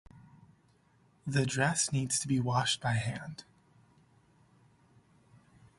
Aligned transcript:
The 1.27 1.45
dress 1.45 1.93
needs 1.93 2.17
to 2.21 2.27
be 2.27 2.39
washed 2.39 2.81
by 2.81 2.93
hand. 2.93 3.43